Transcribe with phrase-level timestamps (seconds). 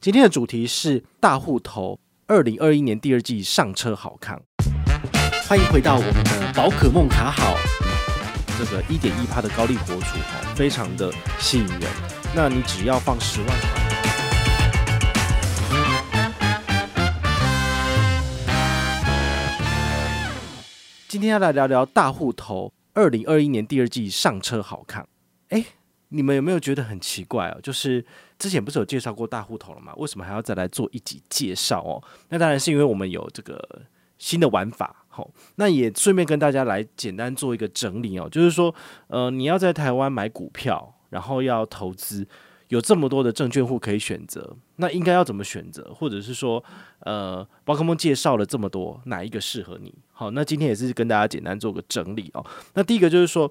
[0.00, 1.98] 今天的主题是大户头
[2.28, 4.40] 二零二一年第二季上车好康，
[5.48, 7.56] 欢迎回到我们的宝可梦卡好，
[8.56, 11.80] 这个一点一趴的高利活储哈，非常的吸引人。
[12.32, 13.48] 那你只要放十万。
[21.08, 25.08] 今天要来聊聊大户头二零二一年第二季上车好看。
[25.48, 25.64] 哎，
[26.08, 27.60] 你们有没有觉得很奇怪哦？
[27.62, 28.04] 就是。
[28.38, 29.92] 之前不是有介绍过大户头了吗？
[29.96, 32.00] 为什么还要再来做一集介绍哦？
[32.28, 33.60] 那当然是因为我们有这个
[34.16, 38.28] 新的玩法，好，那也顺便跟大家来简单做一个整理哦。
[38.30, 38.72] 就是说，
[39.08, 42.24] 呃，你要在台湾买股票，然后要投资，
[42.68, 45.92] 有这么多的证券户可以选择，那应该要怎么选择？
[45.92, 46.62] 或者是说，
[47.00, 49.92] 呃，宝可梦介绍了这么多，哪一个适合你？
[50.12, 52.46] 好，那今天也是跟大家简单做个整理哦。
[52.74, 53.50] 那第一个就是说，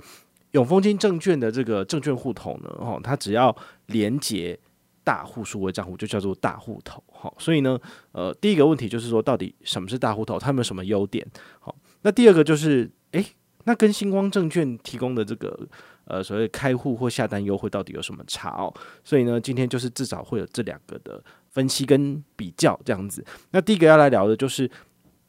[0.52, 3.56] 永丰金证券的这个证券户头呢，哦，它只要
[3.88, 4.60] 连接。
[5.04, 7.80] 大户数位账户就叫做大户头，好，所以呢，
[8.12, 10.38] 呃，第一个问题就是说，到底什么是大户头？
[10.38, 11.26] 它有什么优点？
[11.62, 13.26] 好，那第二个就是，诶，
[13.64, 15.58] 那跟星光证券提供的这个
[16.04, 18.74] 呃所谓开户或下单优惠到底有什么差哦？
[19.02, 23.26] 所以呢，今天就是至少会有这两个的分析跟比较这样子。
[23.52, 24.70] 那第一个要来聊的就是，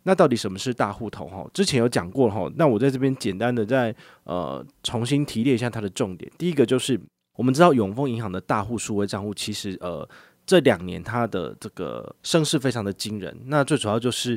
[0.02, 1.26] 那到底什么是大户头？
[1.26, 6.30] 哈，之前有讲过哈，那我在这边简单的再呃重新提炼一下它的重点。
[6.36, 7.00] 第一个就是。
[7.38, 10.04] 我们知道永丰银行的大户数位账户，其实呃
[10.44, 13.32] 这两年它的这个声势非常的惊人。
[13.44, 14.36] 那最主要就是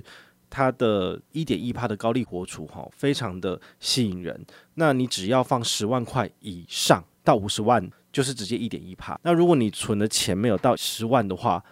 [0.52, 4.46] 它的一点一趴的高利活储哈，非常的吸引人。
[4.76, 9.20] 那你只要放十万块以上到五十万，就是直接一点一趴。
[9.24, 11.64] 那如果你存的钱没有到十万的话，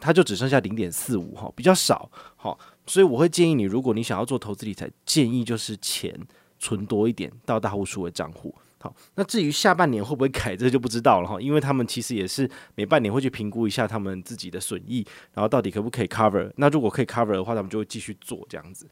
[0.00, 2.10] 它就只剩下零点四五哈，比较少。
[2.36, 6.18] 好，所以我会建议你，如果你想要做投资理财，建议就是钱
[6.58, 8.54] 存多一点到大户数位账户。
[8.80, 16.48] 好，那至于下半年会不会改，这就不知道了哈，因为他们其实也是每半年会去评估一下他们自己的损益，然后到底可不可以 cover。
[16.54, 18.88] 那如果可以 cover 的话，他们就会继续做这样子。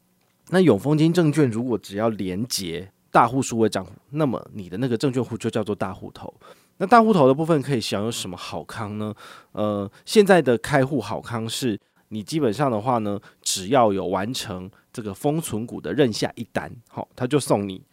[0.49, 6.33] 那永丰金证券如果只要连接大户数位账户，那么你的那个证券户就叫做大户头。
[6.77, 9.13] 那大户头的部分可以享有什么好康呢？
[9.51, 11.79] 呃，现在的开户好康是，
[12.09, 17.83] 你基本上的话呢，只要有完成这个封存股的认下一单，好，他就送你。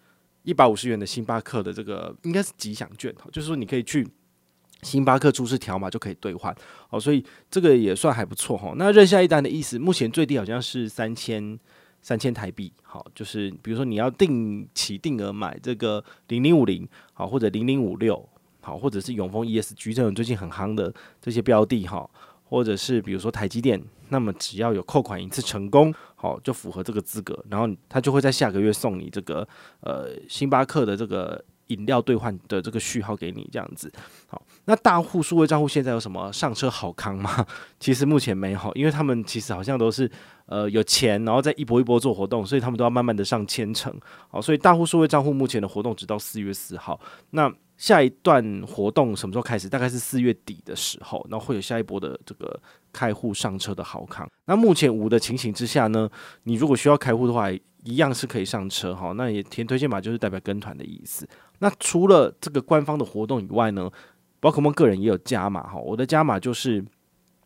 [0.42, 4.06] 一百五十元的星巴克的这个应该是吉祥券，就是说你可以去
[4.82, 6.54] 星巴克出示条码就可以兑换，
[6.90, 8.74] 哦，所以这个也算还不错哈。
[8.76, 11.58] 那认下一单的意思，目前最低好像是三千
[12.02, 18.28] 三千台币，好，就是比如说你要定期定额买这个零零五零，好，或者零零五六，
[18.64, 22.08] 好，或者是永丰 ESG 这种最近很夯的这些标的哈。
[22.46, 29.48] 或者是比如说台积电，那么只要有扣款一次成功，好，就符合这个资格，然后他就会在下个月送你这个
[29.80, 33.90] 呃星巴克的这个饮料兑换的这个序号给你，这样子。
[34.28, 37.44] 好，那大户数位账户现在有什么上车好康吗？
[37.80, 40.08] 其实目前没有，因为他们其实好像都是
[40.46, 43.92] 呃有钱，然后再一波一波做活动，所以他们都要慢慢的上千成。
[44.28, 47.00] 好，所以大户数位账户目前的活动直到四月四号。
[47.30, 47.52] 那
[47.84, 49.68] 下一段活动什么时候开始？
[49.68, 52.58] 大概是四月底的时候，然后会有下一波的这个
[52.90, 54.26] 开户上车的好康。
[54.46, 56.08] 那目前无的情形之下呢，
[56.44, 57.50] 你如果需要开户的话，
[57.82, 59.12] 一样是可以上车哈。
[59.12, 61.28] 那也填推荐码就是代表跟团的意思。
[61.58, 63.90] 那除了这个官方的活动以外呢，
[64.40, 65.78] 宝可梦个人也有加码哈。
[65.78, 66.82] 我的加码就是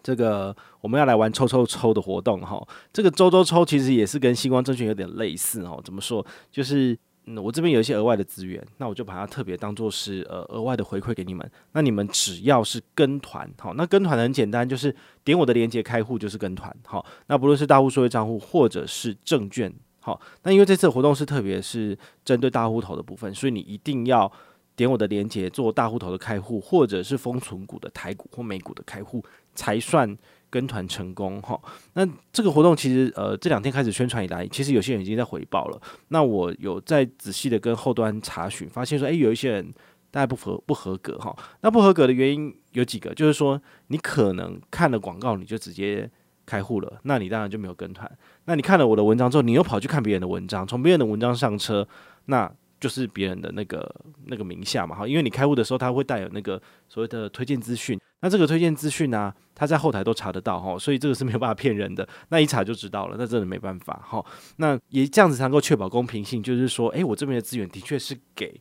[0.04, 2.64] 这个我们要来玩抽抽抽的活动哈。
[2.92, 5.80] 这个周周抽其实也是跟星光证券有点类似哦。
[5.84, 6.24] 怎么说？
[6.52, 6.96] 就是。
[7.36, 11.50] 我这边有一些额外的资源，那我就把它特别当做是呃额外的回馈给你们。
[11.72, 14.94] 那你们只要是跟团，好，那跟团很简单，就是
[15.24, 17.04] 点我的链接开户就是跟团，好。
[17.26, 24.30] 那不论是大户数位账户或者是证券，好，那因为这次活动是特别是针对大户头的部分，所以你一定要
[24.76, 29.24] 点我的链接做大户头的开户，或者是封存股的台股或美股的开户
[29.54, 30.16] 才算。
[30.50, 31.60] 跟团成功哈，
[31.92, 35.80] 那这个活动其实呃这两天开始宣传以来，其实有些人已经在回报了。
[36.08, 39.72] 那我有在仔细的跟后端查询，发现说，诶，有一些人
[40.10, 41.36] 大概不合不合格哈。
[41.60, 46.10] 那不合格的原因有几个，就是说你可能看了广告你就直接
[46.46, 48.10] 开户了，那你当然就没有跟团。
[48.46, 51.86] 那你看了我的文章之后，你又跑去看别人的文章，从别人的文章上车，
[52.24, 52.50] 那
[52.80, 53.94] 就是别人的那个
[54.24, 55.06] 那个名下嘛哈。
[55.06, 56.58] 因为你开户的时候，他会带有那个
[56.88, 58.00] 所谓的推荐资讯。
[58.20, 62.06] 那这个推荐资讯呢，他在后台都查得到哈，所以这个是没有办法骗人的。
[62.30, 64.24] 那一查就知道了，那真的没办法哈。
[64.56, 68.60] 那也这样子才能够确保公平性，就是说，诶，我这边的资源的确是给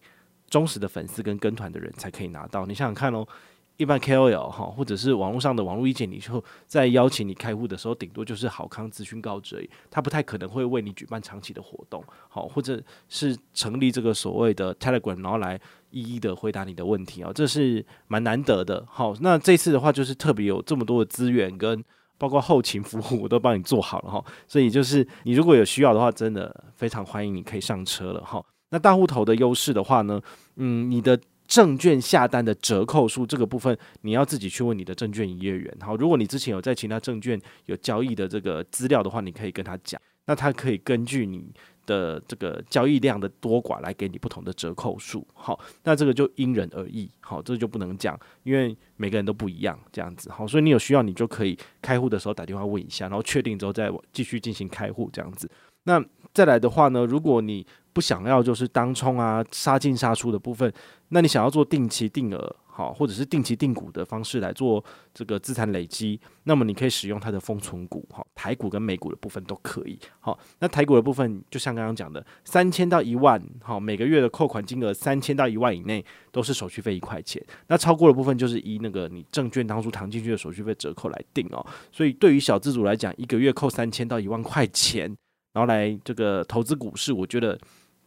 [0.49, 2.65] 忠实的粉丝跟跟团的人才可以拿到。
[2.65, 3.27] 你想想看哦，
[3.77, 15.59] 一般 KOL 哈，或者是网络上的网络意见领袖，在邀请你开户的时候，顶多就是好康资讯告知而已，他不太可能会为你举办长期的活动，好，或者是成立这个所谓的 Telegram，然后来
[15.91, 18.83] 一一的回答你的问题啊，这是蛮难得的。
[18.89, 21.83] 好，那这次的话就是特别有这么多的资源跟
[22.17, 28.43] 包括后勤服务，我都帮你做好了哈，所以就是你如果有需要的话，真的非常欢迎你可以上车了哈。
[28.71, 30.19] 那大户头的优势的话呢，
[30.55, 31.19] 嗯，你的。
[31.47, 35.75] 证券下单的折扣数这个部分，你要自己去问你的证券营业员。
[35.79, 41.51] 好，如果你之前有在其他证券有交易的这个资料的话，你可以跟他讲，那他可以根据你
[41.85, 45.25] 的这个交易量的多寡来给你不同的折扣数。
[45.33, 47.09] 好，那这个就因人而异。
[47.21, 50.29] 好，这就不能讲，因为每个人都不一样，这样子。
[50.29, 55.49] 好，所以你有需要，你就可以开户的时候打电话问一下，然后确定之后再继续进行开户这样子。
[55.83, 56.03] 那
[56.37, 60.71] 再来的话呢，如果你不想要就是当冲啊杀进杀出的部分，
[61.07, 64.85] 那你想要做定期定额好，或者是定期定股的方式来做
[65.15, 69.97] 这个资产累积，那么你可以使用它的封存股哈，台股跟美股的部分都可以。
[70.19, 81.65] 好，那台股的部分就像刚刚讲的，三千到一万，好，每个月的扣款金额三千到一万以内都是手续费一块钱，那超过的部分就是以那个你证券当初躺进去的手续费折扣来定哦。
[81.91, 85.11] 所以对于小资主来讲，一个月扣三千到一万块钱，
[85.57, 87.57] 然后来这个投资股市，我觉得。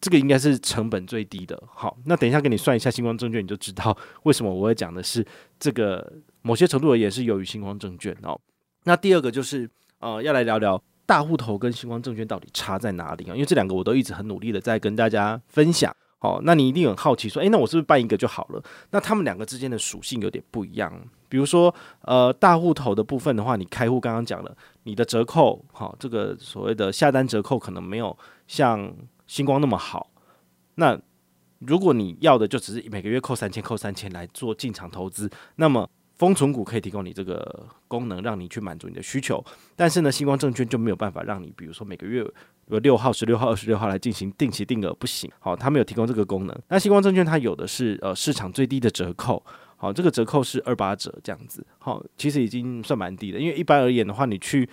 [0.03, 1.63] 这个应该是成本最低的。
[1.67, 5.23] 好，那等一下给你算一下星光证券，你就知道为什么我会讲的是
[5.59, 6.11] 这个。
[6.41, 8.41] 某些程度也是由于星光证券哦。
[8.85, 9.69] 那第二个就是
[9.99, 13.35] 呃，要来聊聊大户头跟星光证券到底差在哪里啊？
[13.35, 15.95] 因为这两个我都一直很努力的在跟大家分享。
[16.21, 18.63] 好，那你一定很好奇说，诶，那我是不是办一个就好了？
[18.93, 20.93] 那他们两个之间的属性有点不一样。
[21.29, 28.95] 比如说，呃，大户头的部分的话，你开户刚刚讲了，你的折扣，好，这个所谓的下单折扣可能没有像。
[29.31, 30.11] 星光那么好，
[30.75, 31.01] 那
[31.61, 35.89] 如果你要的就只是每个月扣三千，扣三千来做进场投资，那么
[36.21, 39.43] 封存股可以提供你这个功能，让你去满足你的需求。
[39.75, 42.23] 但是呢，星光证券就没有办法让你，比如说每个月
[42.67, 45.31] 有六号、十六号、二十六号来进行定期定额，不行。
[45.39, 46.55] 好，它没有提供这个功能。
[46.69, 49.43] 那星光证券它有的是呃市场最低的折扣，
[49.79, 51.67] 好，这个折扣是二八折这样子。
[51.79, 54.69] 好，其实已经算蛮低的，因为一般而言的话，你去。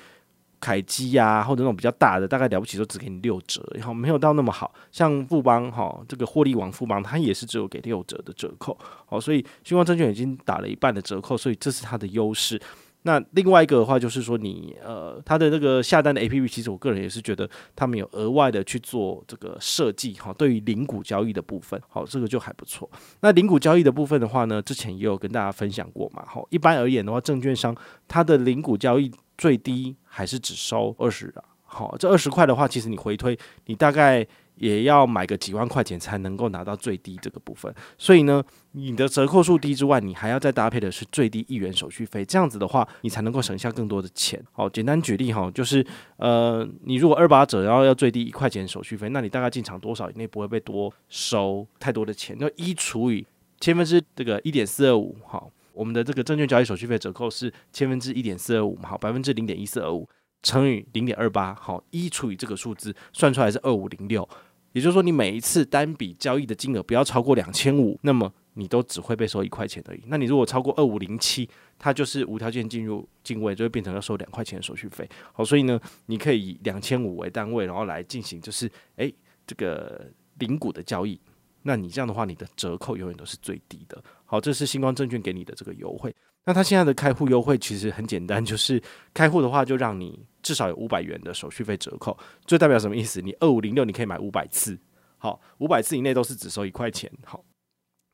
[0.59, 4.73] 凯基呀，或者那种比较大的，大概了不起都只给你六折，然后没有到那么好。
[4.91, 8.77] 像富邦哈，这个获利王富邦，它也是只有给六折的折扣。
[9.05, 12.59] 好，所以新光证券已经打了一半的折扣，所以这是它的优势。
[13.03, 20.33] 那另外一个的话，就是说你呃，它的那个下单的 APP，其实我个人也是觉得他们有额外的去做这个设计哈。
[20.33, 22.89] 对于零股交易的部分，好，这个就还不错。
[23.21, 26.25] 那零股交易的部分的话呢，之前也有跟大家分享过嘛。
[26.27, 27.73] 好，一般而言的话，证券商
[28.07, 29.09] 它的零股交易。
[29.37, 31.43] 最低还是只收二十啊？
[31.63, 34.25] 好，这二十块的话，其实你回推，你大概
[34.55, 37.71] 也要买个几万块钱才能够拿到最低这个部分。
[37.97, 38.41] 所以呢，
[38.71, 44.41] 你的折扣数低之外，你还要再搭配的是最低一元手续费，这样子的话，你才能够省下更多的钱。
[44.53, 45.85] 好，简单举例哈，就是
[46.15, 52.35] 呃，你如果二八折，然后要最低一块钱手续费，那你大概进场多少以内不会被多收太多的钱？
[52.39, 53.27] 那一除以
[53.59, 55.51] 千分之这个一点四二五，好。
[55.77, 60.09] 我们的这个证券交易手续费折扣是千分之一点四二五嘛，好，百分之零点一四二五
[60.41, 64.27] 乘以零点二八，好，一除以这个数字，算出来是二五零六。
[64.73, 70.03] 也就是说，你每一次单笔交易的金额不要超过两千五，那么你都只会被收一块钱而已。
[70.07, 71.49] 那你如果超过二五零七，
[71.79, 75.07] 它就是无条件进入进位，就会变成要收两块钱的手续费。
[75.33, 79.11] 好，所以呢，你可以以两千五为单位，然后来进行就是诶
[79.47, 81.19] 这个零股的交易。
[81.67, 84.01] 那你这样的话，你的折扣永远都是最低的。
[84.23, 86.15] 好，这是星光证券给你的这个优惠。
[86.45, 88.81] 那它现在的开户优惠其实很简单，就是
[89.13, 92.17] 开户的话就让你至少有五百元的手续费折扣。
[92.45, 93.21] 这代表什么意思？
[93.21, 94.79] 你二五零六你可以买五百次，
[95.17, 97.43] 好，五百次以内都是只收一块钱，好。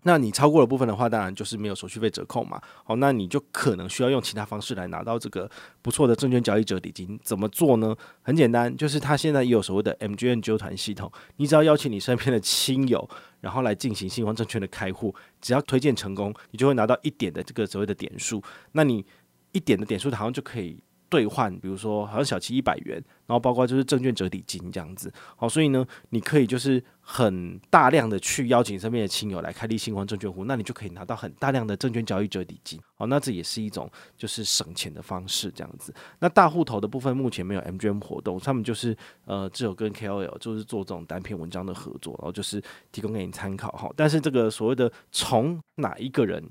[0.04, 2.62] 那你超过了部分的话，当然就是没有手续费折扣嘛。
[2.84, 5.50] 好，那你就可能需要用其他方式来拿到这个
[5.82, 7.20] 不错的证券交易者礼金。
[7.24, 7.96] 怎么做呢？
[8.22, 13.10] 很简单，就是他现在也有所谓的 MGN 纠团系统，你只要邀请你身边的亲友，
[13.42, 18.44] 然后来进行新光证券的开户，只要推荐成功，你就会拿到一点的这个所谓的点数。
[18.74, 19.06] 那你
[19.52, 20.84] 一点的点数，好像就可以。
[21.14, 22.96] 兑换，比如说好像小七一百元，
[23.28, 35.94] 然后包括就是证券折抵金这样子，好，所以呢，你可以就是很大量的去邀请身边的亲友来开立新光证券户，那你就可以拿到很大量的证券交易折抵金，好，那这也是一种就是省钱的方式这样子。
[36.18, 42.60] 那大户头的部分目前没有 MGM 活动，他们就是呃只有跟 KOL 就是做这种单篇文章的合作，然后就是
[42.92, 43.88] 提供给你参考哈。
[43.96, 46.44] 但是这个所谓的从哪一个人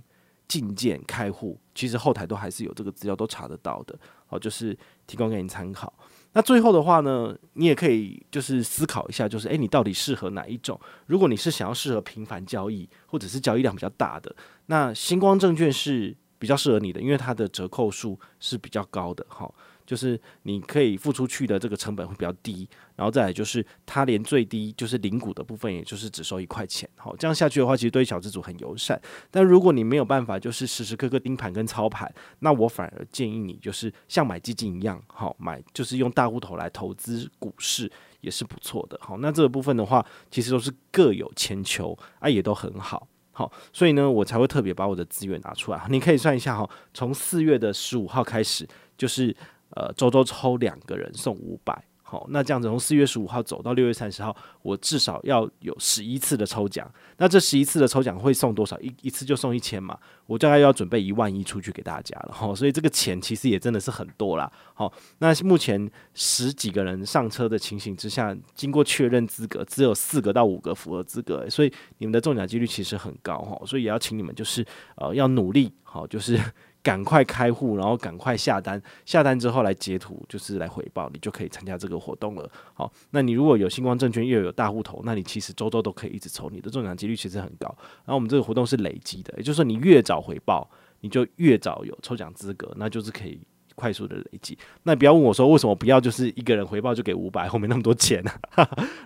[0.49, 3.99] 进件、开户，其实后台都还是有这个资料，都查得到的。
[4.27, 5.93] 好，就是提供给你参考。
[6.35, 10.81] 那最后的话呢，你也可以就是思考一下，就是诶，你到底适合哪一种？
[11.07, 14.35] 如果你是想要适合频繁交易，或者是交易量比较大的，
[14.67, 19.27] 那星光证券是比较适合你的，因为它的折扣数是比较高的。
[19.29, 19.53] 哈。
[19.85, 26.89] 就是你可以付出去的这个成本会比较低，然后再来就是它连最低就是零股的部分，也就是只收一块钱。
[26.97, 29.01] 好，这样下去的话，其实对小资族很友善。
[29.31, 38.99] 但如果你没有办法，就是时时刻刻盯盘跟操盘，那我反而建议你就是像买基金一样，好买就是用大户头来投资股市也是不错的。
[39.03, 43.07] 好，那这个部分的话，其实都是各有千秋啊，也都很好。
[43.33, 45.87] 好，所以呢，我才会特别把我的资源拿出来。
[45.89, 49.35] 你可以算一下哈，从四月的十五号开始，就是。
[49.75, 56.91] 呃，周周抽两个人送五百，好，那这样子从四月十五号走到六月三十号，我至少要有十一次的抽奖。
[57.17, 58.79] 那这十一次的抽奖会送多少？
[58.81, 64.52] 一一次就送一千嘛，我大概要准备一万一出去给大家了，哈，所以这个钱其实也真的是很多啦。
[64.75, 74.62] 好，那目前十几个人上车的情形之下，经过确认资格，只有四个到五个符合资格，所以你们的中奖几率其实很高，哈，所以也要请你们就是
[74.97, 76.38] 呃要努力，好，就是。
[76.83, 82.51] 赶快开户，然后赶快下单，下单之后来截图，就是来回报，你就可以参加这个活动了。
[82.75, 87.73] 好，那你如果有星光证券又有大户头，那你其实周周都可以一直抽，你的中奖几率其实很高。
[88.05, 90.69] 然后我们这个活动是累积的，也就是说你越早回报，
[91.03, 93.41] 你就越早有抽奖资格，那就是可以
[93.77, 94.59] 快速的累积。
[94.83, 98.33] 那不要问我说为什么不要就是一个人回报就给五百，后面那么多钱呢？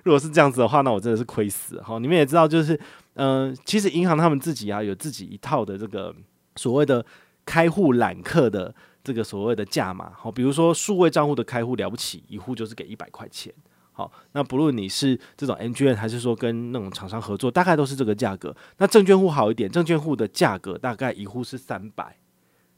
[0.02, 1.78] 如果是这样子的话，那我真的是亏死。
[1.82, 2.80] 好，你们也知道，就是
[3.16, 6.14] 嗯、其实银行他们自己啊有自己一套的这个
[6.54, 7.04] 所谓的。
[7.46, 13.54] 开户揽客的这个所谓的价码，好，比如说数位账户的开户了不起，一户就是给一百块钱，
[13.92, 18.54] 好，那不论你是这种 N G N 还是说跟那种厂商合作，大概都是这个价格。
[18.76, 22.16] 那证券户好一点，证券户的价格大概一户是三百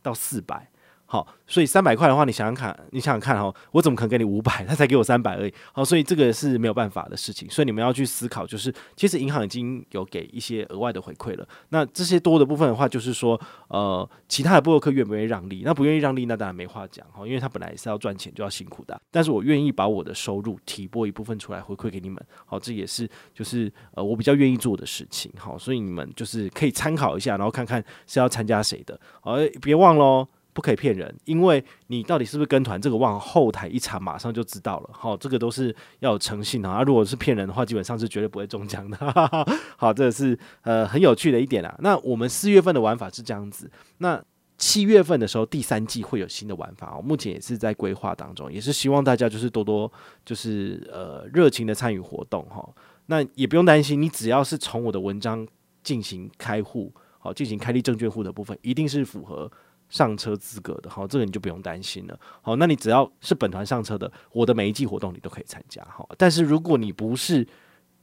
[0.02, 0.70] 到四百。
[1.10, 4.62] 好，所以三百块的话，你想想看，你想想看哦，我怎么可能给你五百？
[4.68, 5.54] 他才给我三百而已。
[5.72, 7.48] 好，所以这个是没有办法的事情。
[7.48, 11.48] 所以你们要去思考，就是其实银行已经有给一些额外的回馈了。
[11.70, 15.62] 那这些多的部分的话，就是说，呃，其他的部落客愿不愿意让利？
[15.64, 19.00] 那不愿意让利，那当然没话讲哈，因为他本来也是要赚钱，就要辛苦的。
[19.10, 22.22] 但是我愿意把我的收入提拨一部分出来回馈给你们。
[22.44, 25.32] 好，这也是就是呃我比较愿意做的事情。
[25.38, 29.00] 好，所以你们就是可以参考一下，然后看看是要参加谁的。
[29.22, 30.28] 好，别忘喽。
[30.52, 34.90] 不可以骗人，因为你到底是不是跟团，这个往后台一查，马上就知道了。
[34.92, 36.82] 好，这个都是要有诚信啊。
[36.82, 38.96] 如果是骗人的话，基本上是绝对不会中奖的。
[39.76, 41.76] 好，这个是呃很有趣的一点啊。
[41.80, 44.20] 那我们四月份的玩法是这样子，那
[44.56, 49.90] 七月份的时候第三季会有新的玩法哦，目前也是在规划当中，也是希望大家就是多多
[50.24, 52.68] 就是呃热情的参与活动哈。
[53.06, 55.46] 那也不用担心，你只要是从我的文章
[55.84, 59.48] 进行开户，好，进行开立证券户的部分，一定是符合。
[59.88, 62.18] 上车资格的，好，这个你就不用担心了。
[62.42, 65.82] 好，那你只要是本团上车的，我的每一季活动你都可以参加。
[65.90, 67.46] 好，但是如果你不是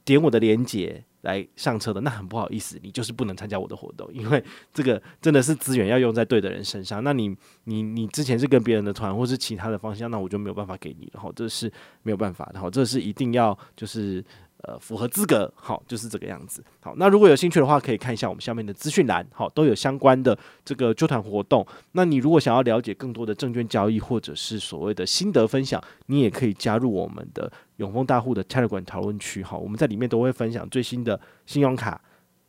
[0.04, 4.42] 点我的链接来上车的，那很不好意思，你就是不能参加我的活动，因为
[4.74, 7.02] 这个真的是资源要用在对的人身上。
[7.04, 11.20] 那你你你之前是跟别人的团或是其他的方向，那我就没有办法给你了。
[11.20, 12.58] 好，这是没有办法的。
[12.60, 14.24] 好，这是一定要就是。
[14.62, 16.64] 呃，符合资格，好，就是这个样子。
[16.80, 21.64] 好，那如果有兴趣的话，可以看一下我们下面的资讯栏，好，都有相关的这个纠团活动。
[21.92, 32.00] 那你如果想要了解更多的证券交易，或者是所谓的心得分享，你也可以加入我们的永丰大户的 Telegram 讨论区，好，我们在里面都会分享最新的信用卡、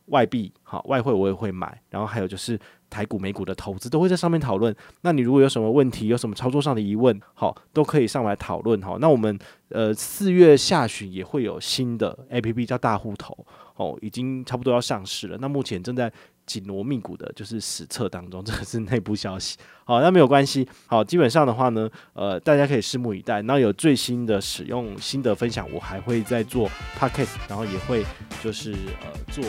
[0.08, 2.58] 外币，好，外汇我也会买，然后还有就是。
[2.90, 4.74] 台股、美股的投资都会在上面讨论。
[5.02, 8.80] 那你如果有什么问题，有什么操作上的疑问，好，都可以上来讨论。
[8.80, 9.38] 哈，那我们
[9.68, 13.46] 呃四月下旬也会有新的 APP 叫大户头，
[13.76, 15.36] 哦，已经差不多要上市了。
[15.38, 16.10] 那目前正在。
[16.48, 19.58] 紧锣密鼓的，就是史册当中， 这个是内部消息。
[19.84, 20.66] 好，那没有关系。
[20.86, 23.40] 好，基本上的话呢，呃，大家可以拭目以待。
[23.42, 28.04] 那有最新的使用心得分享，我还会再做 podcast，然后也会
[28.42, 29.44] 就是呃做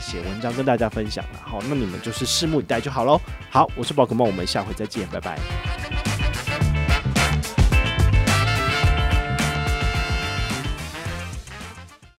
[0.00, 1.24] 写文章跟大家分享。
[1.42, 3.20] 好，那你们就是拭目以待就好喽。
[3.50, 5.93] 好，我是宝可梦，我们下回再见，拜拜。